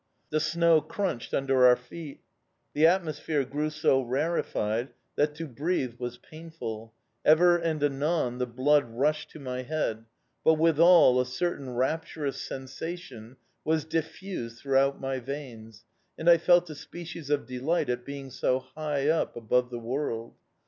The 0.31 0.39
snow 0.39 0.81
crunched 0.81 1.31
under 1.31 1.67
our 1.67 1.75
feet. 1.75 2.21
The 2.73 2.87
atmosphere 2.87 3.45
grew 3.45 3.69
so 3.69 4.01
rarefied 4.01 4.89
that 5.15 5.35
to 5.35 5.45
breathe 5.45 5.99
was 5.99 6.17
painful; 6.17 6.95
ever 7.23 7.55
and 7.55 7.83
anon 7.83 8.39
the 8.39 8.47
blood 8.47 8.85
rushed 8.85 9.29
to 9.29 9.39
my 9.39 9.61
head, 9.61 10.05
but 10.43 10.55
withal 10.55 11.21
a 11.21 11.25
certain 11.27 11.69
rapturous 11.75 12.41
sensation 12.41 13.37
was 13.63 13.85
diffused 13.85 14.57
throughout 14.57 14.99
my 14.99 15.19
veins 15.19 15.85
and 16.17 16.27
I 16.27 16.39
felt 16.39 16.71
a 16.71 16.73
species 16.73 17.29
of 17.29 17.45
delight 17.45 17.87
at 17.87 18.03
being 18.03 18.31
so 18.31 18.57
high 18.73 19.07
up 19.07 19.35
above 19.35 19.69
the 19.69 19.77
world. 19.77 20.33